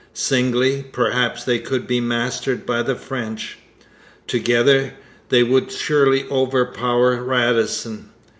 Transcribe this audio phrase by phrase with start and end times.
[0.15, 3.59] Singly, perhaps they could be mastered by the French.
[4.25, 4.93] Together,
[5.29, 8.09] they would surely overpower Radisson.